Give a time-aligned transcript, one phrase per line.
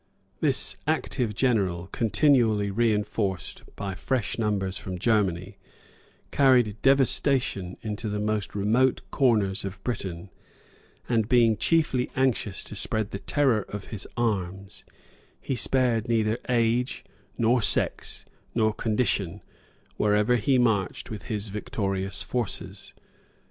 [0.39, 5.59] This active general, continually reënforced oy fresh numbers from Germany,
[6.31, 10.31] carried devastation into the most remote corners of Britain;
[11.07, 14.85] and being chiefly anxious to spread the terror of his arms,
[15.39, 17.03] he spared neither age,
[17.37, 18.25] nor sex,
[18.55, 19.43] nor condition,
[19.97, 22.95] wherever he marched with his victorious forces.